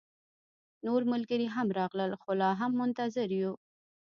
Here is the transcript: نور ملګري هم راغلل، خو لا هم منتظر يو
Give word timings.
نور 0.85 1.01
ملګري 1.11 1.47
هم 1.55 1.67
راغلل، 1.79 2.11
خو 2.21 2.29
لا 2.41 2.49
هم 2.59 2.71
منتظر 2.81 3.27
يو 3.41 3.51